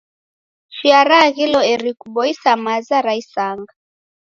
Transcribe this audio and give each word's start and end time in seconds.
Chia 0.75 0.99
raaghilo 1.09 1.59
eri 1.73 1.91
kuboisa 1.99 2.51
maza 2.65 2.97
ra 3.05 3.13
isanga. 3.21 3.73